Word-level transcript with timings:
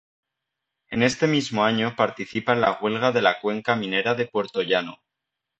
En 0.89 1.03
este 1.03 1.27
mismo 1.27 1.63
año 1.63 1.95
participa 1.95 2.53
en 2.53 2.61
la 2.61 2.79
huelga 2.81 3.11
de 3.11 3.21
la 3.21 3.39
cuenca 3.39 3.75
minera 3.75 4.15
de 4.15 4.25
Puertollano. 4.25 4.97